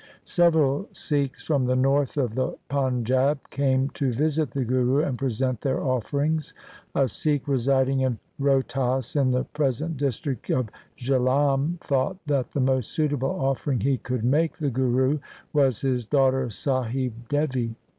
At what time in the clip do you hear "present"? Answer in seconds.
5.15-5.61, 9.43-9.97